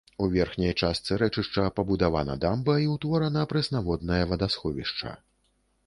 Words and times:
У 0.25 0.27
верхняй 0.35 0.71
частцы 0.81 1.17
рэчышча 1.23 1.65
пабудавана 1.79 2.39
дамба 2.47 2.79
і 2.87 2.91
ўтворана 2.95 3.47
прэснаводнае 3.53 4.23
вадасховішча. 4.35 5.19